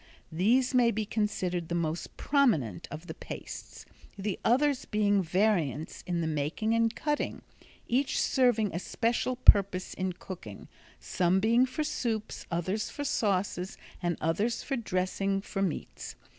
These 0.31 0.73
may 0.73 0.89
be 0.89 1.05
considered 1.05 1.69
the 1.69 1.75
most 1.75 2.17
prominent 2.17 2.87
of 2.89 3.05
the 3.05 3.13
pastes, 3.13 3.85
the 4.17 4.39
others 4.43 4.85
being 4.85 5.21
variants 5.21 6.03
in 6.07 6.21
the 6.21 6.27
making 6.27 6.73
and 6.73 6.95
cutting, 6.95 7.43
each 7.87 8.19
serving 8.19 8.73
a 8.73 8.79
special 8.79 9.35
purpose 9.35 9.93
in 9.93 10.13
cooking, 10.13 10.67
some 10.99 11.39
being 11.39 11.67
for 11.67 11.83
soups, 11.83 12.47
others 12.49 12.89
for 12.89 13.03
sauces 13.03 13.77
and 14.01 14.17
others 14.19 14.63
for 14.63 14.75
dressing 14.75 15.39
for 15.39 15.61
meats. 15.61 16.15